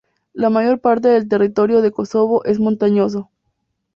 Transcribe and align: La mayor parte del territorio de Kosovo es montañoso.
La 0.33 0.49
mayor 0.49 0.79
parte 0.81 1.09
del 1.09 1.27
territorio 1.27 1.81
de 1.83 1.91
Kosovo 1.91 2.43
es 2.43 2.59
montañoso. 2.59 3.29